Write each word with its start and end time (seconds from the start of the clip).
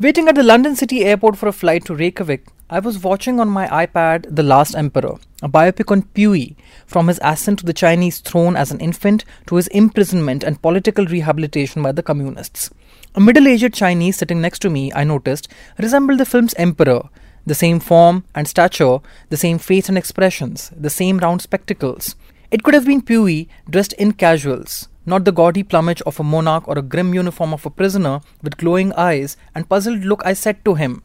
Waiting 0.00 0.28
at 0.28 0.36
the 0.36 0.44
London 0.44 0.76
City 0.76 1.04
airport 1.04 1.36
for 1.36 1.48
a 1.48 1.52
flight 1.52 1.84
to 1.86 1.92
Reykjavik, 1.92 2.46
I 2.70 2.78
was 2.78 3.02
watching 3.02 3.40
on 3.40 3.48
my 3.48 3.66
iPad 3.66 4.32
The 4.32 4.44
Last 4.44 4.76
Emperor, 4.76 5.16
a 5.42 5.48
biopic 5.48 5.90
on 5.90 6.02
Puyi, 6.02 6.54
from 6.86 7.08
his 7.08 7.18
ascent 7.20 7.58
to 7.58 7.66
the 7.66 7.72
Chinese 7.72 8.20
throne 8.20 8.54
as 8.54 8.70
an 8.70 8.78
infant 8.78 9.24
to 9.48 9.56
his 9.56 9.66
imprisonment 9.68 10.44
and 10.44 10.62
political 10.62 11.04
rehabilitation 11.04 11.82
by 11.82 11.90
the 11.90 12.04
communists. 12.04 12.70
A 13.16 13.20
middle 13.20 13.48
aged 13.48 13.74
Chinese 13.74 14.18
sitting 14.18 14.40
next 14.40 14.60
to 14.60 14.70
me, 14.70 14.92
I 14.94 15.02
noticed, 15.02 15.48
resembled 15.78 16.20
the 16.20 16.26
film's 16.26 16.54
emperor. 16.54 17.08
The 17.44 17.56
same 17.56 17.80
form 17.80 18.22
and 18.36 18.46
stature, 18.46 18.98
the 19.30 19.36
same 19.36 19.58
face 19.58 19.88
and 19.88 19.98
expressions, 19.98 20.70
the 20.76 20.90
same 20.90 21.18
round 21.18 21.42
spectacles. 21.42 22.14
It 22.52 22.62
could 22.62 22.74
have 22.74 22.86
been 22.86 23.02
Puyi 23.02 23.48
dressed 23.68 23.94
in 23.94 24.12
casuals, 24.12 24.86
not 25.08 25.24
the 25.24 25.32
gaudy 25.32 25.62
plumage 25.62 26.02
of 26.02 26.20
a 26.20 26.24
monarch 26.24 26.68
or 26.68 26.78
a 26.78 26.82
grim 26.82 27.14
uniform 27.14 27.52
of 27.52 27.66
a 27.66 27.70
prisoner 27.70 28.20
with 28.42 28.58
glowing 28.58 28.92
eyes 28.92 29.36
and 29.54 29.68
puzzled 29.68 30.04
look, 30.04 30.22
I 30.24 30.34
said 30.34 30.64
to 30.64 30.74
him, 30.74 31.02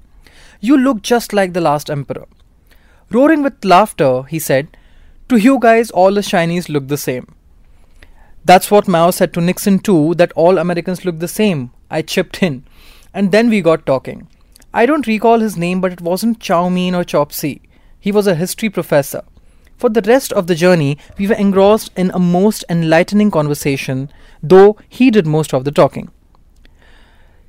You 0.60 0.78
look 0.78 1.02
just 1.02 1.34
like 1.34 1.54
the 1.54 1.62
last 1.62 1.90
emperor. 1.90 2.28
Roaring 3.10 3.44
with 3.44 3.64
laughter, 3.64 4.24
he 4.24 4.40
said, 4.40 4.78
To 5.30 5.38
you 5.38 5.58
guys, 5.60 5.90
all 5.92 6.14
the 6.14 6.24
Chinese 6.24 6.70
look 6.70 6.88
the 6.88 6.98
same. 6.98 7.34
That's 8.46 8.70
what 8.70 8.88
Mao 8.88 9.12
said 9.12 9.34
to 9.34 9.42
Nixon 9.42 9.80
too, 9.80 10.16
that 10.16 10.34
all 10.34 10.58
Americans 10.58 11.06
look 11.06 11.20
the 11.20 11.28
same. 11.28 11.72
I 11.90 12.02
chipped 12.02 12.44
in. 12.44 12.66
And 13.14 13.32
then 13.32 13.50
we 13.50 13.62
got 13.62 13.86
talking. 13.86 14.28
I 14.74 14.86
don't 14.86 15.08
recall 15.08 15.40
his 15.40 15.56
name, 15.56 15.80
but 15.80 15.94
it 15.94 16.02
wasn't 16.02 16.40
Chow 16.40 16.68
Mein 16.68 16.96
or 16.96 17.04
Chopsy. 17.04 17.62
He 18.00 18.12
was 18.12 18.28
a 18.28 18.36
history 18.36 18.70
professor. 18.70 19.24
For 19.78 19.90
the 19.90 20.02
rest 20.02 20.32
of 20.34 20.48
the 20.48 20.56
journey, 20.56 20.98
we 21.18 21.28
were 21.28 21.36
engrossed 21.36 21.92
in 21.96 22.12
a 22.14 22.20
most 22.20 22.64
enlightening 22.70 23.32
conversation, 23.32 24.10
though 24.42 24.78
he 24.88 25.12
did 25.12 25.28
most 25.28 25.54
of 25.54 25.66
the 25.66 25.72
talking. 25.72 26.10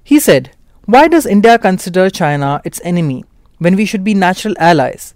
He 0.02 0.18
said, 0.20 0.50
Why 0.84 1.08
does 1.08 1.26
India 1.26 1.58
consider 1.58 2.10
China 2.10 2.60
its 2.64 2.80
enemy 2.84 3.24
when 3.58 3.76
we 3.76 3.86
should 3.86 4.04
be 4.04 4.14
natural 4.14 4.54
allies? 4.58 5.14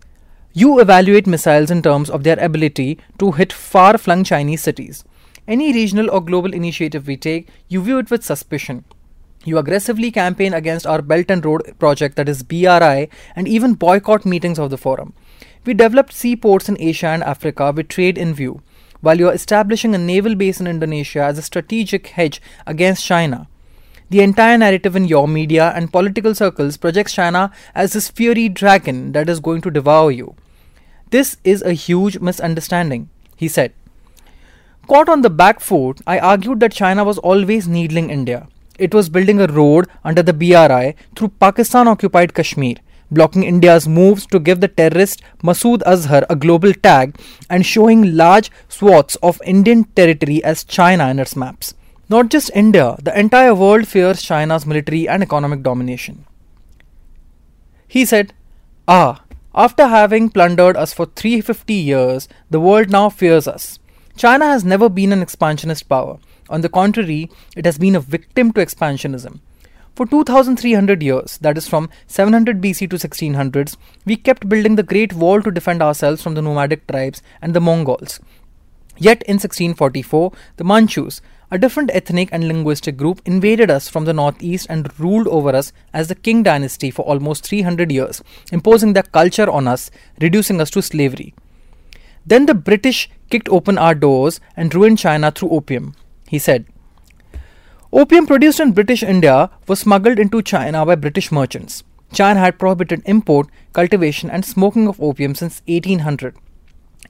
You 0.52 0.80
evaluate 0.80 1.27
missiles 1.27 1.70
in 1.70 1.83
terms 1.83 2.08
of 2.08 2.24
their 2.24 2.38
ability 2.38 2.98
to 3.18 3.33
hit 3.33 3.52
far 3.52 3.98
flung 3.98 4.24
Chinese 4.24 4.62
cities. 4.62 5.05
Any 5.46 5.72
regional 5.72 6.11
or 6.11 6.20
global 6.20 6.52
initiative 6.52 7.06
we 7.06 7.16
take, 7.16 7.48
you 7.68 7.83
view 7.83 7.98
it 7.98 8.11
with 8.11 8.24
suspicion. 8.24 8.84
You 9.44 9.58
aggressively 9.58 10.11
campaign 10.11 10.53
against 10.53 10.86
our 10.86 11.00
Belt 11.00 11.31
and 11.31 11.44
Road 11.44 11.75
project, 11.78 12.17
that 12.17 12.28
is 12.28 12.42
BRI, 12.42 13.08
and 13.36 13.47
even 13.48 13.75
boycott 13.75 14.27
meetings 14.27 14.58
of 14.58 14.70
the 14.70 14.78
forum. 14.78 15.14
We 15.64 15.75
developed 15.75 16.12
seaports 16.12 16.69
in 16.69 16.80
Asia 16.80 17.08
and 17.08 17.22
Africa 17.22 17.72
with 17.75 17.89
trade 17.89 18.19
in 18.19 18.34
view, 18.34 18.62
while 19.00 19.19
you 19.19 19.28
are 19.28 19.34
establishing 19.34 19.95
a 19.95 19.98
naval 19.98 20.34
base 20.34 20.61
in 20.61 20.67
Indonesia 20.67 21.22
as 21.22 21.39
a 21.39 21.42
strategic 21.42 22.08
hedge 22.08 22.42
against 22.67 23.05
China. 23.05 23.48
The 24.11 24.22
entire 24.22 24.56
narrative 24.58 24.97
in 24.97 25.05
your 25.05 25.28
media 25.28 25.73
and 25.77 25.92
political 25.92 26.34
circles 26.34 26.77
projects 26.77 27.12
China 27.12 27.52
as 27.75 27.92
this 27.92 28.08
fiery 28.08 28.48
dragon 28.48 29.12
that 29.12 29.28
is 29.28 29.39
going 29.39 29.61
to 29.62 29.70
devour 29.70 30.11
you. 30.11 30.34
This 31.11 31.36
is 31.45 31.62
a 31.62 31.75
huge 31.75 32.19
misunderstanding, 32.19 33.11
he 33.36 33.48
said. 33.48 33.73
Caught 34.89 35.11
on 35.11 35.20
the 35.20 35.30
back 35.30 35.61
foot, 35.61 36.00
I 36.06 36.19
argued 36.19 36.61
that 36.61 36.73
China 36.73 37.05
was 37.05 37.19
always 37.19 37.69
needling 37.69 38.08
India. 38.08 38.48
It 38.78 38.94
was 38.94 39.08
building 39.08 39.40
a 39.40 39.46
road 39.46 39.88
under 40.04 40.22
the 40.22 40.32
BRI 40.32 40.94
through 41.16 41.28
Pakistan 41.40 41.88
occupied 41.88 42.34
Kashmir 42.34 42.76
blocking 43.10 43.42
India's 43.42 43.88
moves 43.88 44.26
to 44.26 44.38
give 44.38 44.60
the 44.60 44.68
terrorist 44.68 45.22
Masood 45.42 45.82
Azhar 45.86 46.24
a 46.28 46.36
global 46.36 46.72
tag 46.74 47.16
and 47.48 47.64
showing 47.64 48.16
large 48.16 48.50
swaths 48.68 49.16
of 49.16 49.40
Indian 49.44 49.84
territory 49.84 50.42
as 50.44 50.64
China 50.64 51.08
in 51.08 51.18
its 51.18 51.36
maps. 51.36 51.74
Not 52.08 52.30
just 52.30 52.50
India, 52.54 52.96
the 53.02 53.18
entire 53.18 53.54
world 53.54 53.86
fears 53.86 54.22
China's 54.22 54.66
military 54.66 55.08
and 55.08 55.22
economic 55.22 55.62
domination. 55.62 56.24
He 57.86 58.04
said, 58.04 58.32
Ah, 58.86 59.22
after 59.54 59.86
having 59.86 60.30
plundered 60.30 60.76
us 60.76 60.92
for 60.92 61.06
350 61.06 61.74
years, 61.74 62.28
the 62.50 62.60
world 62.60 62.90
now 62.90 63.08
fears 63.10 63.48
us. 63.48 63.78
China 64.18 64.46
has 64.46 64.64
never 64.64 64.89
been 64.89 65.12
an 65.12 65.23
expansionist 65.23 65.89
power. 65.89 66.18
On 66.51 66.61
the 66.61 66.68
contrary, 66.68 67.30
it 67.55 67.64
has 67.64 67.79
been 67.79 67.95
a 67.95 68.01
victim 68.01 68.52
to 68.52 68.61
expansionism. 68.61 69.39
For 69.95 70.06
2300 70.06 71.05
years, 71.05 71.39
that 71.39 71.56
is 71.56 71.68
from 71.68 71.89
700 72.08 72.61
BC 72.61 72.90
to 72.90 72.96
1600s, 72.96 73.77
we 74.05 74.17
kept 74.17 74.48
building 74.48 74.74
the 74.74 74.83
Great 74.83 75.12
Wall 75.12 75.40
to 75.42 75.52
defend 75.52 75.80
ourselves 75.80 76.20
from 76.20 76.34
the 76.34 76.42
nomadic 76.42 76.89
tribes 76.89 77.23
and 77.40 77.55
the 77.55 77.61
Mongols. 77.61 78.18
Yet 78.96 79.23
in 79.23 79.34
1644, 79.34 80.33
the 80.56 80.64
Manchus, 80.64 81.20
a 81.52 81.58
different 81.58 81.92
ethnic 81.95 82.29
and 82.33 82.48
linguistic 82.48 82.96
group, 82.96 83.23
invaded 83.24 83.70
us 83.70 83.89
from 83.89 84.05
the 84.05 84.12
northeast 84.12 84.67
and 84.68 84.98
ruled 84.98 85.29
over 85.29 85.55
us 85.55 85.73
as 85.95 86.08
the 86.08 86.17
Qing 86.17 86.42
dynasty 86.42 86.90
for 86.90 87.02
almost 87.02 87.46
300 87.46 87.92
years, 87.92 88.20
imposing 88.50 88.95
their 88.95 89.05
culture 89.05 89.48
on 89.48 89.68
us, 89.68 89.92
reducing 90.20 90.61
us 90.61 90.70
to 90.70 90.83
slavery. 90.83 91.35
Then 92.27 92.46
the 92.46 92.55
British 92.55 93.08
kicked 93.30 93.48
open 93.48 93.78
our 93.78 93.94
doors 93.94 94.40
and 94.56 94.74
ruined 94.74 94.98
China 94.98 95.30
through 95.30 95.50
opium, 95.50 95.94
he 96.28 96.39
said. 96.39 96.66
Opium 97.92 98.27
produced 98.27 98.61
in 98.61 98.72
British 98.72 99.02
India 99.02 99.50
was 99.66 99.80
smuggled 99.80 100.18
into 100.18 100.42
China 100.42 100.84
by 100.84 100.94
British 100.94 101.33
merchants. 101.33 101.83
China 102.12 102.40
had 102.40 102.58
prohibited 102.58 103.02
import, 103.06 103.48
cultivation, 103.72 104.30
and 104.30 104.44
smoking 104.44 104.88
of 104.88 105.00
opium 105.00 105.34
since 105.34 105.62
1800. 105.67 106.36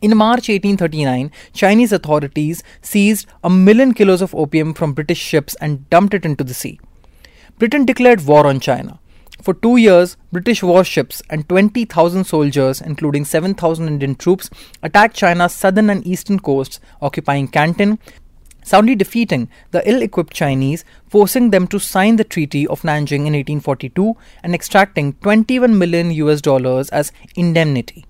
In 0.01 0.17
March 0.17 0.49
1839, 0.49 1.33
Chinese 1.53 1.93
authorities 1.93 2.63
seized 2.81 3.27
a 3.43 3.51
million 3.51 3.93
kilos 3.95 4.23
of 4.23 4.35
opium 4.35 4.73
from 4.73 4.93
British 4.93 5.19
ships 5.19 5.57
and 5.61 5.89
dumped 5.91 6.15
it 6.15 6.25
into 6.25 6.45
the 6.45 6.55
sea. 6.55 6.79
Britain 7.59 7.85
declared 7.85 8.25
war 8.25 8.47
on 8.47 8.61
China. 8.61 9.01
For 9.43 9.55
two 9.55 9.77
years, 9.77 10.17
British 10.33 10.63
warships 10.63 11.23
and 11.31 11.49
20,000 11.49 12.25
soldiers, 12.25 12.81
including 12.81 13.25
7,000 13.25 13.87
Indian 13.87 14.15
troops, 14.17 14.51
attacked 14.83 15.17
China's 15.17 15.53
southern 15.53 15.91
and 15.91 16.07
eastern 16.07 16.41
coasts, 16.41 16.81
occupying 17.01 17.47
Canton, 17.49 17.99
soundly 18.65 18.97
defeating 18.97 19.49
the 19.71 19.89
ill 19.89 20.03
equipped 20.03 20.35
Chinese, 20.35 20.85
forcing 21.09 21.51
them 21.51 21.67
to 21.69 21.79
sign 21.79 22.17
the 22.17 22.25
Treaty 22.25 22.67
of 22.67 22.83
Nanjing 22.83 23.27
in 23.27 23.35
1842 23.35 24.17
and 24.43 24.55
extracting 24.55 25.15
21 25.15 25.79
million 25.79 26.11
US 26.11 26.41
dollars 26.41 26.89
as 26.91 27.13
indemnity. 27.37 28.05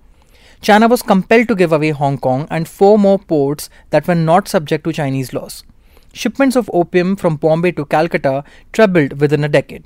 China 0.61 0.87
was 0.89 1.01
compelled 1.01 1.47
to 1.47 1.55
give 1.55 1.71
away 1.71 1.91
Hong 1.91 2.17
Kong 2.17 2.47
and 2.49 2.67
four 2.67 2.99
more 2.99 3.19
ports 3.19 3.69
that 3.91 4.07
were 4.07 4.15
not 4.15 4.47
subject 4.47 4.83
to 4.83 4.91
Chinese 4.91 5.31
laws. 5.31 5.63
Shipments 6.11 6.57
of 6.57 6.69
opium 6.73 7.15
from 7.15 7.37
Bombay 7.37 7.71
to 7.73 7.85
Calcutta 7.85 8.43
trebled 8.73 9.21
within 9.21 9.43
a 9.43 9.47
decade. 9.47 9.85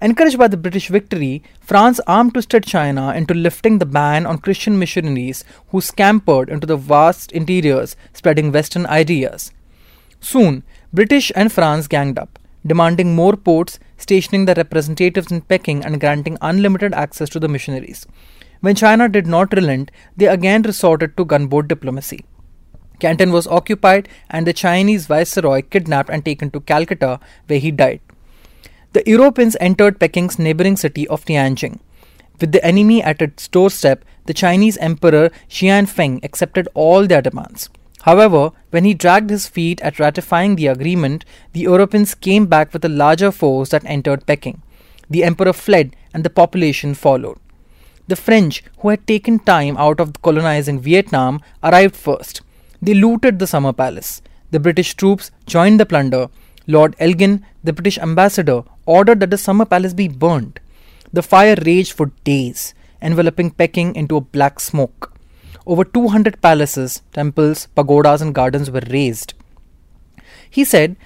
Encouraged 0.00 0.38
by 0.38 0.46
the 0.46 0.56
British 0.56 0.88
victory, 0.88 1.42
France 1.60 1.98
arm 2.06 2.30
twisted 2.30 2.64
China 2.64 3.12
into 3.12 3.34
lifting 3.34 3.78
the 3.78 3.86
ban 3.86 4.26
on 4.26 4.38
Christian 4.38 4.78
missionaries 4.78 5.44
who 5.70 5.80
scampered 5.80 6.48
into 6.48 6.68
the 6.68 6.76
vast 6.76 7.32
interiors 7.32 7.96
spreading 8.12 8.52
Western 8.52 8.86
ideas. 8.86 9.50
Soon, 10.20 10.62
British 10.92 11.32
and 11.34 11.50
France 11.50 11.88
ganged 11.88 12.16
up, 12.16 12.38
demanding 12.64 13.16
more 13.16 13.36
ports, 13.36 13.80
stationing 13.96 14.44
their 14.44 14.54
representatives 14.54 15.32
in 15.32 15.40
Peking, 15.40 15.84
and 15.84 16.00
granting 16.00 16.38
unlimited 16.42 16.94
access 16.94 17.28
to 17.30 17.40
the 17.40 17.48
missionaries. 17.48 18.06
When 18.60 18.76
China 18.76 19.08
did 19.08 19.26
not 19.26 19.52
relent, 19.52 19.90
they 20.16 20.26
again 20.26 20.62
resorted 20.62 21.16
to 21.16 21.24
gunboat 21.24 21.66
diplomacy. 21.66 22.24
Canton 23.00 23.32
was 23.32 23.48
occupied 23.48 24.08
and 24.30 24.46
the 24.46 24.52
Chinese 24.52 25.06
viceroy 25.06 25.62
kidnapped 25.62 26.10
and 26.10 26.24
taken 26.24 26.52
to 26.52 26.60
Calcutta, 26.60 27.18
where 27.48 27.58
he 27.58 27.72
died. 27.72 28.00
The 28.94 29.02
Europeans 29.06 29.56
entered 29.60 30.00
Peking's 30.00 30.38
neighboring 30.38 30.76
city 30.76 31.06
of 31.08 31.24
Tianjin. 31.24 31.78
With 32.40 32.52
the 32.52 32.64
enemy 32.64 33.02
at 33.02 33.20
its 33.20 33.46
doorstep, 33.48 34.04
the 34.24 34.32
Chinese 34.32 34.78
Emperor 34.78 35.30
Xianfeng 35.50 36.24
accepted 36.24 36.68
all 36.72 37.06
their 37.06 37.20
demands. 37.20 37.68
However, 38.02 38.52
when 38.70 38.84
he 38.84 38.94
dragged 38.94 39.28
his 39.28 39.46
feet 39.46 39.80
at 39.82 39.98
ratifying 39.98 40.56
the 40.56 40.68
agreement, 40.68 41.24
the 41.52 41.60
Europeans 41.60 42.14
came 42.14 42.46
back 42.46 42.72
with 42.72 42.84
a 42.84 42.88
larger 42.88 43.30
force 43.30 43.70
that 43.70 43.84
entered 43.84 44.24
Peking. 44.24 44.62
The 45.10 45.24
emperor 45.24 45.52
fled 45.52 45.94
and 46.14 46.24
the 46.24 46.30
population 46.30 46.94
followed. 46.94 47.38
The 48.06 48.16
French, 48.16 48.62
who 48.78 48.88
had 48.88 49.06
taken 49.06 49.38
time 49.38 49.76
out 49.76 50.00
of 50.00 50.22
colonizing 50.22 50.80
Vietnam, 50.80 51.42
arrived 51.62 51.94
first. 51.94 52.40
They 52.80 52.94
looted 52.94 53.38
the 53.38 53.46
summer 53.46 53.74
palace. 53.74 54.22
The 54.50 54.60
British 54.60 54.94
troops 54.94 55.30
joined 55.44 55.78
the 55.78 55.84
plunder. 55.84 56.28
Lord 56.68 56.94
Elgin, 57.00 57.44
the 57.64 57.72
British 57.72 57.98
ambassador, 57.98 58.62
ordered 58.84 59.20
that 59.20 59.30
the 59.30 59.38
summer 59.38 59.64
palace 59.64 59.94
be 59.94 60.06
burnt. 60.06 60.60
The 61.12 61.22
fire 61.22 61.56
raged 61.64 61.92
for 61.92 62.12
days, 62.24 62.74
enveloping 63.00 63.50
Peking 63.50 63.96
into 63.96 64.16
a 64.16 64.20
black 64.20 64.60
smoke. 64.60 65.14
Over 65.66 65.84
200 65.84 66.42
palaces, 66.42 67.00
temples, 67.12 67.68
pagodas, 67.74 68.20
and 68.20 68.34
gardens 68.34 68.70
were 68.70 68.82
razed. 68.90 69.32
He 70.50 70.64
said, 70.64 70.96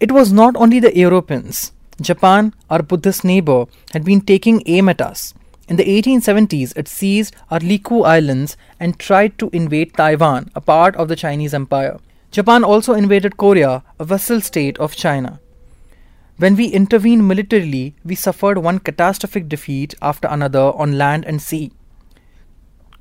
It 0.00 0.12
was 0.12 0.32
not 0.32 0.54
only 0.56 0.80
the 0.80 0.96
Europeans. 0.96 1.72
Japan, 2.00 2.52
our 2.68 2.82
Buddhist 2.82 3.24
neighbor, 3.24 3.64
had 3.92 4.04
been 4.04 4.20
taking 4.20 4.62
aim 4.66 4.90
at 4.90 5.00
us. 5.00 5.32
In 5.66 5.76
the 5.76 5.84
1870s, 5.84 6.76
it 6.76 6.88
seized 6.88 7.34
our 7.50 7.58
Ryukyu 7.58 8.04
Islands 8.06 8.56
and 8.78 8.98
tried 8.98 9.38
to 9.38 9.50
invade 9.52 9.94
Taiwan, 9.94 10.50
a 10.54 10.60
part 10.60 10.94
of 10.96 11.08
the 11.08 11.16
Chinese 11.16 11.54
Empire. 11.54 11.98
Japan 12.30 12.62
also 12.64 12.92
invaded 12.92 13.38
Korea, 13.38 13.82
a 13.98 14.04
vassal 14.04 14.40
state 14.40 14.78
of 14.78 14.94
China. 14.94 15.40
When 16.38 16.54
we 16.54 16.66
intervened 16.66 17.26
militarily, 17.26 17.94
we 18.04 18.14
suffered 18.14 18.58
one 18.58 18.78
catastrophic 18.78 19.48
defeat 19.48 19.94
after 20.02 20.28
another 20.28 20.72
on 20.76 20.98
land 20.98 21.24
and 21.24 21.40
sea. 21.40 21.72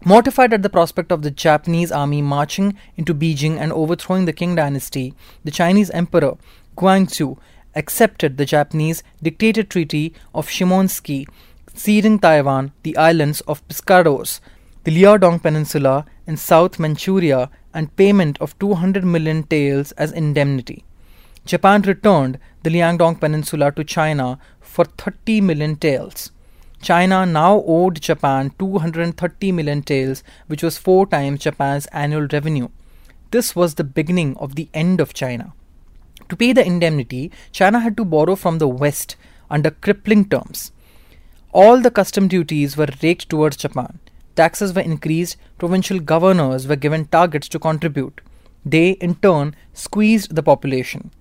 Mortified 0.06 0.54
at 0.54 0.62
the 0.62 0.70
prospect 0.70 1.12
of 1.12 1.22
the 1.22 1.32
Japanese 1.32 1.92
army 1.92 2.22
marching 2.22 2.78
into 2.96 3.14
Beijing 3.14 3.58
and 3.58 3.74
overthrowing 3.74 4.26
the 4.26 4.34
Qing 4.34 4.56
dynasty, 4.56 5.14
the 5.44 5.52
Chinese 5.52 5.90
emperor 5.90 6.38
Guangxu 6.78 7.38
accepted 7.76 8.38
the 8.38 8.46
Japanese 8.46 9.04
dictated 9.22 9.70
treaty 9.70 10.14
of 10.34 10.48
Shimonoseki, 10.48 11.28
ceding 11.74 12.20
Taiwan, 12.20 12.72
the 12.84 12.96
islands 12.96 13.42
of 13.42 13.68
Pescadores, 13.68 14.40
the 14.86 14.96
Liaodong 14.96 15.42
Peninsula 15.42 16.06
and 16.26 16.40
South 16.40 16.80
Manchuria, 16.80 17.50
and 17.76 17.96
payment 17.96 18.40
of 18.42 18.58
200 18.58 19.04
million 19.04 19.44
taels 19.44 19.92
as 19.92 20.12
indemnity. 20.12 20.84
Japan 21.46 21.84
returned 21.84 22.40
the 22.64 22.72
Liaodong 22.72 23.20
Peninsula 23.20 23.72
to 23.74 23.84
China 23.84 24.40
for 24.60 24.86
30 24.86 25.42
million 25.42 25.76
taels. 25.76 26.32
China 26.82 27.26
now 27.26 27.64
owed 27.68 28.02
Japan 28.02 28.52
230 28.58 29.52
million 29.52 29.84
taels, 29.84 30.24
which 30.48 30.64
was 30.64 30.78
four 30.78 31.06
times 31.06 31.42
Japan's 31.42 31.86
annual 31.88 32.28
revenue. 32.32 32.70
This 33.32 33.56
was 33.56 33.76
the 33.76 33.84
beginning 33.84 34.36
of 34.38 34.56
the 34.56 34.70
end 34.74 35.00
of 35.00 35.14
China. 35.14 35.54
To 36.30 36.36
pay 36.36 36.54
the 36.54 36.66
indemnity, 36.66 37.32
China 37.52 37.80
had 37.80 37.98
to 37.98 38.06
borrow 38.06 38.36
from 38.36 38.58
the 38.58 38.68
West 38.68 39.16
under 39.50 39.70
crippling 39.70 40.30
terms. 40.30 40.72
All 41.52 41.80
the 41.80 41.92
custom 41.92 42.28
duties 42.28 42.76
were 42.76 42.88
raked 43.04 43.30
towards 43.30 43.58
Japan. 43.58 44.00
Taxes 44.36 44.74
were 44.74 44.82
increased, 44.82 45.38
provincial 45.58 46.00
governors 46.00 46.68
were 46.68 46.76
given 46.76 47.06
targets 47.06 47.48
to 47.50 47.60
contribute. 47.60 48.22
They, 48.66 48.92
in 48.92 49.16
turn, 49.16 49.56
squeezed 49.74 50.36
the 50.36 50.44
population. 50.44 51.12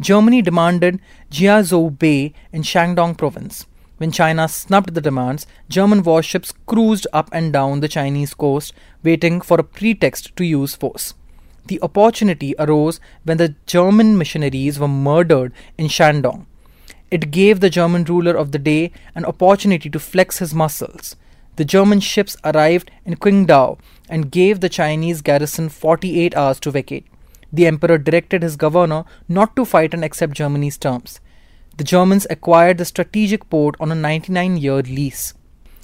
Germany 0.00 0.42
demanded 0.42 1.00
Jiaozhou 1.30 1.98
Bay 1.98 2.34
in 2.52 2.62
Shandong 2.62 3.16
province. 3.16 3.66
When 3.98 4.10
China 4.10 4.48
snubbed 4.48 4.94
the 4.94 5.00
demands, 5.00 5.46
German 5.68 6.02
warships 6.02 6.52
cruised 6.66 7.06
up 7.12 7.30
and 7.32 7.52
down 7.52 7.80
the 7.80 7.88
Chinese 7.88 8.34
coast, 8.34 8.74
waiting 9.04 9.40
for 9.40 9.60
a 9.60 9.64
pretext 9.64 10.34
to 10.36 10.44
use 10.44 10.74
force. 10.74 11.14
The 11.66 11.80
opportunity 11.82 12.56
arose 12.58 12.98
when 13.22 13.36
the 13.36 13.54
German 13.66 14.18
missionaries 14.18 14.80
were 14.80 14.88
murdered 14.88 15.52
in 15.78 15.86
Shandong. 15.86 16.46
It 17.12 17.30
gave 17.30 17.60
the 17.60 17.70
German 17.70 18.04
ruler 18.04 18.34
of 18.34 18.50
the 18.50 18.58
day 18.58 18.90
an 19.14 19.24
opportunity 19.24 19.88
to 19.88 20.00
flex 20.00 20.38
his 20.38 20.52
muscles. 20.52 21.14
The 21.56 21.64
German 21.64 22.00
ships 22.00 22.36
arrived 22.44 22.90
in 23.04 23.16
Qingdao 23.16 23.78
and 24.08 24.30
gave 24.30 24.60
the 24.60 24.68
Chinese 24.68 25.20
garrison 25.20 25.68
48 25.68 26.34
hours 26.34 26.58
to 26.60 26.70
vacate. 26.70 27.06
The 27.52 27.66
emperor 27.66 27.98
directed 27.98 28.42
his 28.42 28.56
governor 28.56 29.04
not 29.28 29.54
to 29.56 29.66
fight 29.66 29.92
and 29.92 30.02
accept 30.02 30.32
Germany's 30.32 30.78
terms. 30.78 31.20
The 31.76 31.84
Germans 31.84 32.26
acquired 32.30 32.78
the 32.78 32.86
strategic 32.86 33.50
port 33.50 33.76
on 33.78 33.92
a 33.92 33.94
99 33.94 34.56
year 34.56 34.82
lease. 34.82 35.34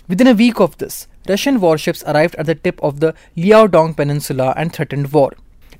Within 0.08 0.26
a 0.26 0.32
week 0.34 0.58
of 0.58 0.78
this, 0.78 1.06
Russian 1.28 1.60
warships 1.60 2.02
arrived 2.04 2.34
at 2.36 2.46
the 2.46 2.54
tip 2.54 2.82
of 2.82 3.00
the 3.00 3.14
Liaodong 3.36 3.94
Peninsula 3.94 4.54
and 4.56 4.72
threatened 4.72 5.12
war. 5.12 5.32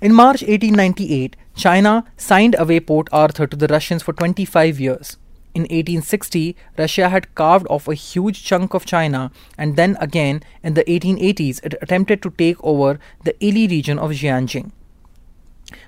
In 0.03 0.15
March 0.15 0.43
1898, 0.43 1.35
China 1.57 2.05
signed 2.17 2.55
away 2.59 2.81
Port 2.81 3.09
Arthur 3.11 3.47
to 3.47 3.57
the 3.57 3.67
Russians 3.69 4.03
for 4.03 4.13
25 4.13 4.79
years. 4.79 5.17
In 5.59 5.63
1860, 5.63 6.55
Russia 6.79 7.09
had 7.09 7.35
carved 7.35 7.67
off 7.69 7.89
a 7.89 7.95
huge 7.95 8.45
chunk 8.45 8.75
of 8.75 8.85
China, 8.87 9.33
and 9.57 9.75
then 9.75 9.97
again 10.01 10.41
in 10.63 10.75
the 10.75 10.85
1880s, 10.85 11.65
it 11.65 11.75
attempted 11.83 12.23
to 12.23 12.31
take 12.31 12.63
over 12.63 13.01
the 13.25 13.35
Ili 13.45 13.67
region 13.67 13.99
of 13.99 14.13
Xinjiang. 14.13 14.71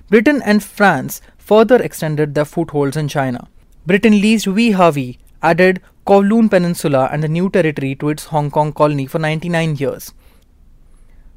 Britain 0.09 0.41
and 0.43 0.61
France 0.61 1.21
further 1.37 1.81
extended 1.81 2.35
their 2.35 2.43
footholds 2.43 2.97
in 2.97 3.07
China. 3.07 3.47
Britain 3.85 4.19
leased 4.19 4.45
Wei 4.45 5.17
added 5.41 5.81
Kowloon 6.05 6.49
Peninsula 6.49 7.07
and 7.09 7.23
the 7.23 7.29
new 7.29 7.49
territory 7.49 7.95
to 7.95 8.09
its 8.09 8.25
Hong 8.25 8.51
Kong 8.51 8.73
colony 8.73 9.05
for 9.05 9.19
99 9.19 9.77
years. 9.77 10.13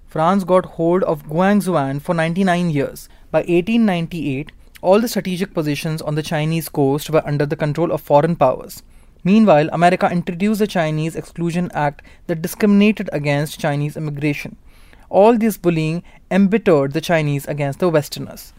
France 0.08 0.42
got 0.42 0.66
hold 0.80 1.04
of 1.04 1.28
Guangzhou 1.28 2.02
for 2.02 2.14
99 2.14 2.70
years. 2.70 3.08
By 3.30 3.42
1898, 3.42 4.50
all 4.84 5.00
the 5.00 5.08
strategic 5.08 5.54
positions 5.54 6.02
on 6.02 6.14
the 6.14 6.22
Chinese 6.22 6.68
coast 6.68 7.08
were 7.08 7.26
under 7.26 7.46
the 7.46 7.56
control 7.56 7.90
of 7.90 8.02
foreign 8.02 8.36
powers. 8.36 8.82
Meanwhile, 9.24 9.70
America 9.72 10.10
introduced 10.10 10.58
the 10.60 10.66
Chinese 10.66 11.16
Exclusion 11.16 11.70
Act 11.72 12.02
that 12.26 12.42
discriminated 12.42 13.08
against 13.10 13.58
Chinese 13.58 13.96
immigration. 13.96 14.56
All 15.08 15.38
this 15.38 15.56
bullying 15.56 16.02
embittered 16.30 16.92
the 16.92 17.00
Chinese 17.00 17.46
against 17.46 17.78
the 17.78 17.88
Westerners. 17.88 18.52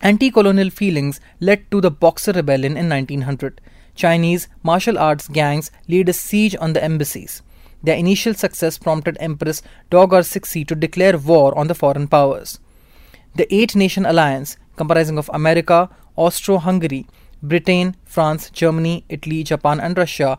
Anti 0.00 0.30
colonial 0.30 0.70
feelings 0.70 1.20
led 1.40 1.68
to 1.72 1.80
the 1.80 1.90
Boxer 1.90 2.32
Rebellion 2.32 2.76
in 2.76 2.88
1900. 2.88 3.60
Chinese 3.96 4.46
martial 4.62 4.96
arts 4.96 5.26
gangs 5.26 5.72
laid 5.88 6.08
a 6.08 6.12
siege 6.12 6.54
on 6.60 6.72
the 6.72 6.82
embassies. 6.82 7.42
Their 7.82 7.96
initial 7.96 8.34
success 8.34 8.78
prompted 8.78 9.16
Empress 9.18 9.62
Dowager 9.90 10.22
Cixi 10.22 10.66
to 10.68 10.76
declare 10.76 11.18
war 11.18 11.56
on 11.58 11.66
the 11.66 11.74
foreign 11.74 12.06
powers. 12.06 12.60
The 13.34 13.52
eight 13.54 13.74
nation 13.74 14.06
alliance, 14.06 14.56
comprising 14.80 15.18
of 15.18 15.30
America, 15.34 15.78
Austro 16.16 16.56
Hungary, 16.56 17.06
Britain, 17.42 17.94
France, 18.04 18.48
Germany, 18.50 19.04
Italy, 19.10 19.42
Japan, 19.42 19.78
and 19.78 19.98
Russia, 19.98 20.38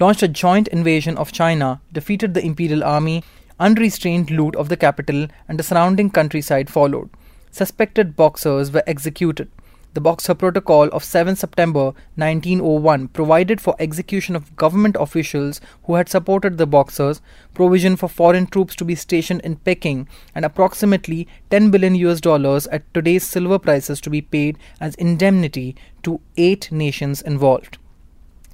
launched 0.00 0.24
a 0.24 0.28
joint 0.28 0.68
invasion 0.68 1.16
of 1.16 1.30
China, 1.32 1.80
defeated 1.92 2.34
the 2.34 2.44
imperial 2.44 2.82
army, 2.82 3.22
unrestrained 3.60 4.30
loot 4.30 4.56
of 4.56 4.68
the 4.68 4.76
capital, 4.76 5.28
and 5.48 5.58
the 5.58 5.62
surrounding 5.62 6.10
countryside 6.10 6.68
followed. 6.68 7.08
Suspected 7.52 8.16
boxers 8.16 8.72
were 8.72 8.82
executed. 8.86 9.48
The 9.96 10.02
Boxer 10.02 10.34
Protocol 10.34 10.88
of 10.88 11.02
7 11.02 11.36
September 11.36 11.84
1901 12.16 13.08
provided 13.08 13.62
for 13.62 13.74
execution 13.78 14.36
of 14.36 14.54
government 14.54 14.94
officials 15.00 15.58
who 15.84 15.94
had 15.94 16.10
supported 16.10 16.58
the 16.58 16.66
Boxers, 16.66 17.22
provision 17.54 17.96
for 17.96 18.06
foreign 18.06 18.46
troops 18.46 18.76
to 18.76 18.84
be 18.84 18.94
stationed 18.94 19.40
in 19.40 19.56
Peking, 19.56 20.06
and 20.34 20.44
approximately 20.44 21.26
10 21.48 21.70
billion 21.70 21.94
US 21.94 22.20
dollars 22.20 22.66
at 22.66 22.92
today's 22.92 23.26
silver 23.26 23.58
prices 23.58 23.98
to 24.02 24.10
be 24.10 24.20
paid 24.20 24.58
as 24.82 24.96
indemnity 24.96 25.74
to 26.02 26.20
eight 26.36 26.70
nations 26.70 27.22
involved. 27.22 27.78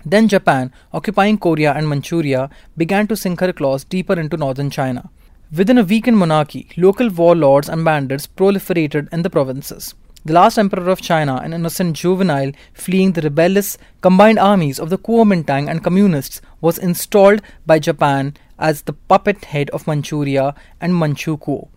Then 0.06 0.28
Japan, 0.28 0.70
occupying 0.92 1.38
Korea 1.38 1.72
and 1.72 1.88
Manchuria, 1.88 2.50
began 2.76 3.08
to 3.08 3.16
sink 3.16 3.40
her 3.40 3.52
claws 3.52 3.82
deeper 3.82 4.14
into 4.14 4.36
northern 4.36 4.70
China. 4.70 5.10
Within 5.50 5.78
a 5.78 5.82
weakened 5.82 6.18
monarchy, 6.18 6.68
local 6.76 7.10
warlords 7.10 7.68
and 7.68 7.84
bandits 7.84 8.28
proliferated 8.28 9.12
in 9.12 9.22
the 9.22 9.30
provinces 9.30 9.96
the 10.24 10.32
last 10.32 10.58
emperor 10.58 10.88
of 10.88 11.00
China, 11.00 11.36
an 11.36 11.52
innocent 11.52 11.96
juvenile 11.96 12.52
fleeing 12.72 13.12
the 13.12 13.22
rebellious 13.22 13.76
combined 14.00 14.38
armies 14.38 14.78
of 14.78 14.90
the 14.90 14.98
Kuomintang 14.98 15.69
and 15.69 15.82
communists, 15.82 16.40
was 16.60 16.78
installed 16.78 17.42
by 17.66 17.78
Japan 17.78 18.37
as 18.58 18.82
the 18.82 18.92
puppet 18.92 19.47
head 19.47 19.70
of 19.70 19.87
Manchuria 19.87 20.54
and 20.80 20.92
Manchukuo. 20.94 21.68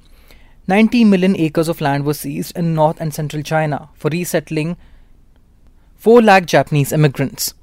90 0.68 1.04
million 1.06 1.36
acres 1.38 1.68
of 1.68 1.82
land 1.82 2.06
were 2.06 2.14
seized 2.14 2.56
in 2.58 2.74
north 2.74 3.00
and 3.00 3.14
central 3.14 3.44
China 3.44 3.90
for 3.94 4.10
resettling 4.10 4.78
4 5.96 6.22
lakh 6.22 6.46
Japanese 6.46 6.92
immigrants. 6.92 7.54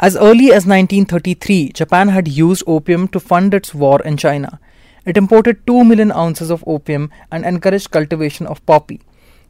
As 0.00 0.16
early 0.16 0.46
as 0.46 0.66
1933, 0.66 1.70
Japan 1.70 2.08
had 2.08 2.28
used 2.28 2.64
opium 2.66 3.08
to 3.08 3.20
fund 3.20 3.54
its 3.54 3.74
war 3.74 4.02
in 4.02 4.16
China. 4.16 4.58
It 5.06 5.16
imported 5.16 5.66
2 5.66 5.84
million 5.84 6.12
ounces 6.12 6.50
of 6.50 6.64
opium 6.66 7.10
and 7.30 7.44
encouraged 7.44 7.90
cultivation 7.90 8.46
of 8.46 8.64
poppy. 8.66 9.00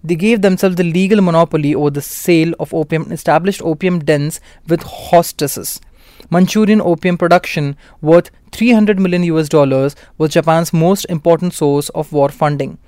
They 0.05 0.17
gave 0.17 0.43
themselves 0.43 0.77
the 0.77 0.85
legal 0.85 1.21
monopoly 1.21 1.75
over 1.75 1.91
the 1.91 2.03
sale 2.03 2.55
of 2.59 2.75
opium 2.75 3.05
and 3.05 3.13
established 3.13 3.63
opium 3.63 4.01
dens 4.01 4.41
with 4.67 4.83
hostesses. 4.83 5.81
Manchurian 6.31 6.81
opium 6.81 7.19
production, 7.19 7.77
worth 8.01 8.31
300 8.53 8.99
million 8.99 9.23
US 9.25 9.49
dollars, 9.49 9.95
was 10.19 10.33
Japan's 10.33 10.73
most 10.73 11.05
important 11.07 11.55
source 11.55 11.89
of 11.91 12.13
war 12.13 12.29
funding. 12.29 12.79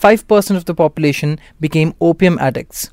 5% 0.00 0.56
of 0.56 0.64
the 0.64 0.74
population 0.74 1.38
became 1.60 1.94
opium 2.00 2.38
addicts. 2.38 2.90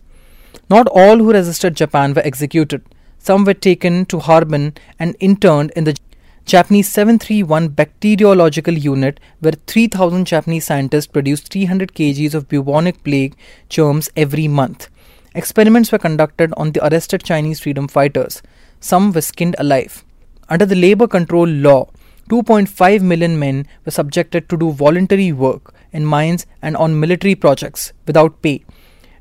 Not 0.70 0.88
all 0.88 1.18
who 1.18 1.34
resisted 1.34 1.76
Japan 1.76 2.14
were 2.14 2.22
executed. 2.26 2.84
Some 3.20 3.46
were 3.46 3.54
taken 3.54 4.06
to 4.08 4.20
Harbin 4.20 4.74
and 5.00 5.16
interned 5.20 5.72
in 5.76 5.84
the 5.84 5.98
Japanese 6.46 6.90
731 6.90 7.70
bacteriological 7.70 8.74
unit, 8.74 9.20
where 9.40 9.54
3000 9.68 10.26
Japanese 10.26 10.66
scientists 10.66 11.08
produced 11.08 11.54
300 11.54 11.94
kgs 11.94 12.34
of 12.34 12.50
bubonic 12.50 13.04
plague 13.04 13.36
germs 13.70 14.10
every 14.18 14.48
month. 14.48 14.90
Experiments 15.36 15.92
were 15.92 16.00
conducted 16.00 16.52
on 16.58 16.72
the 16.72 16.86
arrested 16.86 17.24
Chinese 17.24 17.62
freedom 17.62 17.88
fighters. 17.88 18.42
Some 18.80 19.12
were 19.12 19.22
skinned 19.22 19.56
alive. 19.60 20.04
Under 20.50 20.66
the 20.66 20.76
labor 20.76 21.08
control 21.08 21.48
law, 21.48 21.90
2.5 22.30 23.02
million 23.02 23.38
men 23.40 23.68
were 23.86 23.92
subjected 23.92 24.50
to 24.50 24.58
do 24.58 24.72
voluntary 24.72 25.32
work 25.32 25.74
in 25.94 26.06
mines 26.06 26.46
and 26.62 26.76
on 26.76 27.00
military 27.00 27.36
projects 27.36 27.94
without 28.06 28.42
pay. 28.42 28.66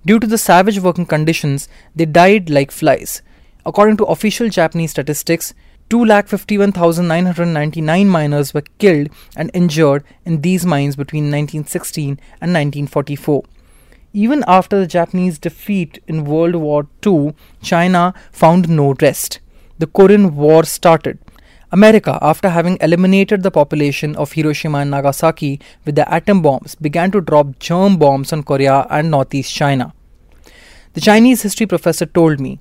Due 0.04 0.18
to 0.18 0.26
the 0.26 0.38
savage 0.38 0.80
working 0.80 1.06
conditions, 1.06 1.68
they 1.94 2.06
died 2.06 2.48
like 2.48 2.70
flies. 2.70 3.22
According 3.66 3.98
to 3.98 4.04
official 4.04 4.48
Japanese 4.48 4.92
statistics, 4.92 5.52
2,51,999 5.90 8.06
miners 8.06 8.54
were 8.54 8.62
killed 8.78 9.10
and 9.34 9.50
injured 9.52 10.04
in 10.24 10.40
these 10.40 10.64
mines 10.64 10.94
between 10.94 11.24
1916 11.24 12.10
and 12.40 12.54
1944. 12.54 13.42
Even 14.12 14.44
after 14.46 14.78
the 14.78 14.86
Japanese 14.86 15.40
defeat 15.40 16.00
in 16.06 16.24
World 16.24 16.54
War 16.54 16.86
II, 17.04 17.34
China 17.60 18.14
found 18.30 18.68
no 18.68 18.94
rest. 19.02 19.40
The 19.78 19.88
Korean 19.88 20.36
War 20.36 20.62
started. 20.62 21.18
America, 21.72 22.20
after 22.22 22.50
having 22.50 22.78
eliminated 22.80 23.42
the 23.42 23.50
population 23.50 24.14
of 24.14 24.30
Hiroshima 24.32 24.78
and 24.78 24.92
Nagasaki 24.92 25.58
with 25.84 25.96
their 25.96 26.08
atom 26.08 26.40
bombs, 26.40 26.76
began 26.76 27.10
to 27.10 27.20
drop 27.20 27.58
germ 27.58 27.96
bombs 27.96 28.32
on 28.32 28.44
Korea 28.44 28.86
and 28.90 29.10
Northeast 29.10 29.52
China. 29.52 29.92
The 30.94 31.00
Chinese 31.00 31.42
history 31.42 31.66
professor 31.66 32.06
told 32.06 32.40
me 32.40 32.58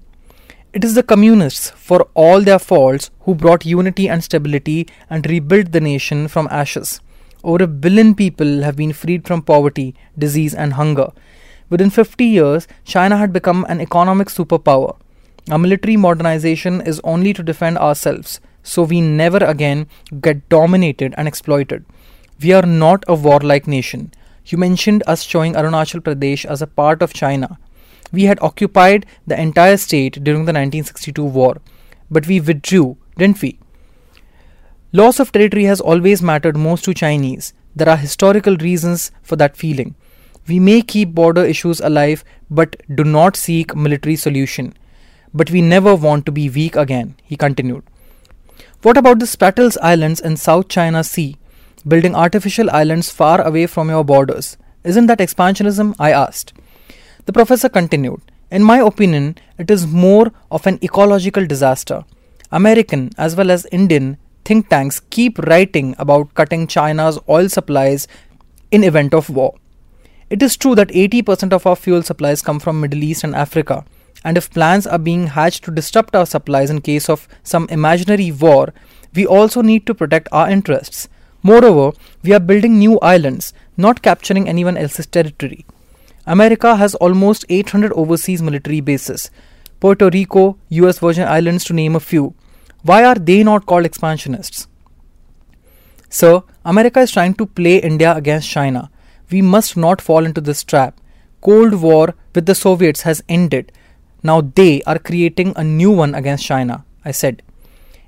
it 0.72 0.84
is 0.84 0.94
the 0.94 1.04
communists, 1.04 1.72
for 1.72 2.08
all 2.14 2.42
their 2.42 2.60
faults, 2.60 3.10
who 3.22 3.34
brought 3.34 3.66
unity 3.66 4.08
and 4.08 4.24
stability 4.24 4.88
and 5.10 5.28
rebuilt 5.28 5.72
the 5.72 5.82
nation 5.82 6.28
from 6.28 6.48
ashes. 6.52 7.02
Over 7.44 7.64
a 7.64 7.68
billion 7.68 8.14
people 8.14 8.62
have 8.62 8.76
been 8.76 8.94
freed 8.94 9.26
from 9.26 9.42
poverty, 9.42 9.96
disease, 10.18 10.54
and 10.54 10.74
hunger. 10.74 11.10
Within 11.70 11.90
50 11.90 12.26
years, 12.26 12.68
China 12.84 13.18
had 13.18 13.34
become 13.34 13.66
an 13.68 13.82
economic 13.82 14.28
superpower. 14.28 14.96
Our 15.50 15.58
military 15.58 15.98
modernization 15.98 16.82
is 16.82 17.02
only 17.04 17.34
to 17.34 17.42
defend 17.42 17.78
ourselves, 17.78 18.40
so 18.62 18.84
we 18.84 19.02
never 19.02 19.38
again 19.38 19.88
get 20.22 20.48
dominated 20.50 21.16
and 21.18 21.28
exploited. 21.28 21.86
We 22.42 22.54
are 22.54 22.66
not 22.66 23.04
a 23.08 23.16
warlike 23.16 23.68
nation. 23.68 24.12
You 24.46 24.58
mentioned 24.58 25.04
us 25.08 25.24
showing 25.24 25.54
Arunachal 25.54 26.02
Pradesh 26.02 26.46
as 26.46 26.62
a 26.62 26.68
part 26.68 27.02
of 27.02 27.14
China. 27.14 27.58
We 28.12 28.24
had 28.24 28.40
occupied 28.42 29.06
the 29.28 29.40
entire 29.40 29.78
state 29.78 30.24
during 30.24 30.46
the 30.46 30.54
1962 30.54 31.24
war, 31.24 31.58
but 32.10 32.28
we 32.28 32.40
withdrew, 32.40 32.98
didn't 33.18 33.42
we? 33.42 33.60
Loss 34.92 35.20
of 35.20 35.32
territory 35.32 35.66
has 35.66 35.80
always 35.80 36.22
mattered 36.22 36.58
most 36.58 36.86
to 36.86 36.94
Chinese. 36.94 37.54
There 37.76 37.90
are 37.90 37.98
historical 37.98 38.58
reasons 38.58 39.12
for 39.22 39.36
that 39.36 39.56
feeling. 39.56 39.96
We 40.48 40.60
may 40.60 40.82
keep 40.82 41.14
border 41.14 41.46
issues 41.46 41.80
alive 41.80 42.24
but 42.50 42.76
do 42.94 43.04
not 43.04 43.36
seek 43.36 43.76
military 43.76 44.16
solution. 44.16 44.74
But 45.34 45.52
we 45.52 45.62
never 45.62 45.96
want 45.96 46.26
to 46.26 46.32
be 46.32 46.50
weak 46.50 46.76
again, 46.76 47.16
he 47.24 47.38
continued. 47.38 47.84
What 48.82 48.98
about 48.98 49.20
the 49.20 49.26
Spratly 49.26 49.78
Islands 49.82 50.20
in 50.20 50.38
South 50.38 50.70
China 50.70 51.04
Sea, 51.04 51.38
building 51.88 52.16
artificial 52.16 52.70
islands 52.72 53.12
far 53.12 53.42
away 53.42 53.68
from 53.68 53.90
your 53.90 54.04
borders? 54.04 54.58
Isn't 54.84 55.06
that 55.08 55.20
expansionism? 55.20 55.96
I 56.00 56.12
asked. 56.12 56.54
The 57.26 57.34
professor 57.34 57.70
continued 57.70 58.22
In 58.52 58.64
my 58.64 58.80
opinion, 58.80 59.38
it 59.58 59.70
is 59.70 59.86
more 59.86 60.32
of 60.50 60.66
an 60.66 60.80
ecological 60.84 61.46
disaster. 61.46 62.04
American 62.52 63.12
as 63.18 63.36
well 63.36 63.52
as 63.52 63.68
Indian 63.72 64.18
think 64.44 64.70
tanks 64.70 65.00
keep 65.12 65.38
writing 65.40 65.96
about 66.00 66.34
cutting 66.34 66.66
China's 66.66 67.20
oil 67.30 67.48
supplies 67.48 68.08
in 68.72 68.84
event 68.84 69.14
of 69.14 69.30
war. 69.30 69.54
It 70.30 70.42
is 70.42 70.58
true 70.58 70.74
that 70.76 70.90
80% 70.90 71.54
of 71.54 71.68
our 71.68 71.76
fuel 71.76 72.02
supplies 72.02 72.42
come 72.42 72.60
from 72.60 72.82
Middle 72.82 73.04
East 73.04 73.24
and 73.24 73.36
Africa, 73.36 73.86
and 74.24 74.38
if 74.38 74.50
plans 74.50 74.88
are 74.88 74.98
being 74.98 75.28
hatched 75.28 75.64
to 75.66 75.72
disrupt 75.72 76.16
our 76.16 76.26
supplies 76.26 76.70
in 76.70 76.82
case 76.82 77.10
of 77.10 77.28
some 77.44 77.68
imaginary 77.70 78.32
war, 78.32 78.74
we 79.14 79.26
also 79.26 79.62
need 79.62 79.86
to 79.86 79.94
protect 79.94 80.28
our 80.32 80.50
interests. 80.50 81.08
Moreover, 81.44 81.96
we 82.24 82.34
are 82.34 82.40
building 82.40 82.78
new 82.78 83.00
islands, 83.00 83.54
not 83.78 84.02
capturing 84.02 84.50
anyone 84.50 84.78
else's 84.78 85.06
territory. 85.06 85.66
America 86.30 86.76
has 86.76 86.94
almost 86.94 87.44
800 87.50 87.92
overseas 87.94 88.40
military 88.40 88.82
bases, 88.82 89.32
Puerto 89.80 90.12
Rico, 90.12 90.60
US 90.70 91.00
Virgin 91.00 91.28
Islands 91.28 91.64
to 91.64 91.74
name 91.74 91.96
a 91.96 92.00
few. 92.00 92.36
Why 92.84 93.04
are 93.04 93.16
they 93.16 93.42
not 93.44 93.66
called 93.66 93.88
expansionists? 93.88 94.68
Sir, 96.08 96.44
America 96.64 97.00
is 97.00 97.12
trying 97.12 97.34
to 97.34 97.48
play 97.48 97.78
India 97.78 98.16
against 98.16 98.48
China. 98.48 98.92
We 99.32 99.42
must 99.42 99.76
not 99.76 100.02
fall 100.02 100.24
into 100.24 100.40
this 100.40 100.64
trap. 100.64 101.02
Cold 101.42 101.74
War 101.82 102.14
with 102.36 102.46
the 102.46 102.54
Soviets 102.54 103.02
has 103.02 103.24
ended. 103.28 103.72
Now 104.22 104.42
they 104.42 104.84
are 104.84 105.00
creating 105.00 105.54
a 105.56 105.64
new 105.64 105.90
one 105.90 106.14
against 106.14 106.46
China, 106.46 106.86
I 107.04 107.10
said. 107.10 107.42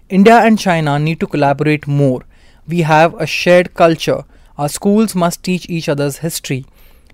India 0.09 0.35
and 0.35 0.59
China 0.59 0.99
need 0.99 1.19
to 1.21 1.25
collaborate 1.27 1.87
more. 1.87 2.21
We 2.67 2.81
have 2.81 3.15
a 3.15 3.25
shared 3.25 3.73
culture. 3.73 4.25
Our 4.59 4.69
schools 4.69 5.15
must 5.15 5.41
teach 5.41 5.67
each 5.67 5.89
other's 5.89 6.17
history. 6.17 6.65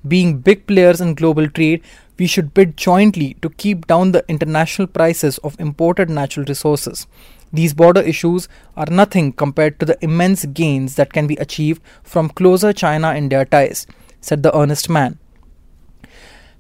Being 0.08 0.40
big 0.40 0.68
players 0.68 1.02
in 1.02 1.16
global 1.16 1.50
trade, 1.50 1.82
we 2.18 2.28
should 2.28 2.54
bid 2.54 2.78
jointly 2.78 3.36
to 3.42 3.50
keep 3.50 3.88
down 3.88 4.12
the 4.12 4.26
international 4.28 4.88
prices 4.88 5.38
of 5.40 5.60
imported 5.60 6.10
natural 6.10 6.46
resources. 6.46 7.08
These 7.52 7.74
border 7.74 8.02
issues 8.02 8.48
are 8.76 8.88
nothing 8.90 9.34
compared 9.34 9.80
to 9.80 9.86
the 9.86 9.98
immense 10.02 10.46
gains 10.46 10.96
that 10.96 11.14
can 11.14 11.28
be 11.28 11.36
achieved 11.36 11.82
from 12.04 12.30
closer 12.30 12.74
China 12.74 13.14
India 13.16 13.46
ties, 13.46 13.88
said 14.20 14.44
the 14.44 14.56
earnest 14.56 14.90
man. 14.90 15.18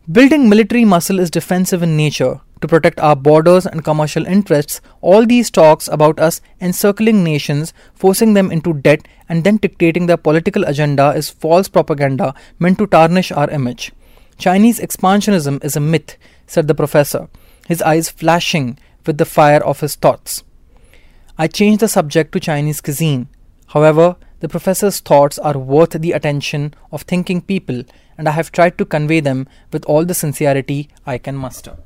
Building 0.10 0.48
military 0.48 0.86
muscle 0.86 1.20
is 1.20 1.30
defensive 1.30 1.84
in 1.84 1.98
nature. 1.98 2.40
To 2.62 2.68
protect 2.68 3.00
our 3.00 3.16
borders 3.16 3.68
and 3.68 3.84
commercial 3.84 4.26
interests, 4.26 4.82
all 5.02 5.26
these 5.26 5.52
talks 5.52 5.88
about 5.88 6.20
us 6.20 6.42
encircling 6.60 7.24
nations, 7.24 7.72
forcing 7.94 8.34
them 8.34 8.52
into 8.52 8.74
debt, 8.74 9.08
and 9.30 9.44
then 9.44 9.58
dictating 9.58 10.08
their 10.08 10.18
political 10.18 10.64
agenda 10.64 11.12
is 11.12 11.30
false 11.30 11.68
propaganda 11.68 12.34
meant 12.58 12.80
to 12.80 12.88
tarnish 12.88 13.32
our 13.32 13.50
image. 13.52 13.92
Chinese 14.40 14.80
expansionism 14.80 15.64
is 15.64 15.76
a 15.76 15.80
myth, 15.80 16.18
said 16.48 16.68
the 16.68 16.76
professor, 16.76 17.28
his 17.68 17.82
eyes 17.84 18.10
flashing 18.10 18.80
with 19.06 19.18
the 19.20 19.26
fire 19.26 19.64
of 19.64 19.82
his 19.82 19.96
thoughts. 19.96 20.44
I 21.38 21.48
changed 21.48 21.82
the 21.82 21.88
subject 21.88 22.32
to 22.32 22.40
Chinese 22.40 22.82
cuisine. 22.82 23.28
However, 23.68 24.16
the 24.40 24.50
professor's 24.50 25.00
thoughts 25.00 25.38
are 25.38 25.58
worth 25.58 25.92
the 25.92 26.12
attention 26.12 26.74
of 26.92 27.04
thinking 27.04 27.42
people, 27.42 27.84
and 28.18 28.28
I 28.28 28.32
have 28.32 28.52
tried 28.52 28.78
to 28.80 28.86
convey 28.86 29.20
them 29.20 29.48
with 29.72 29.86
all 29.86 30.06
the 30.06 30.14
sincerity 30.16 30.90
I 31.06 31.20
can 31.20 31.36
muster. 31.36 31.78